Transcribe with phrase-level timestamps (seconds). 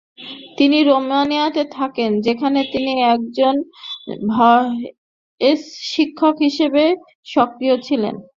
[0.57, 3.55] তিনি রোমানিয়াতে থাকতেন যেখানে তিনি একজন
[4.31, 5.61] ভয়েস
[5.91, 6.83] শিক্ষক হিসেবে
[7.27, 8.15] সক্রিয় ছিলেন।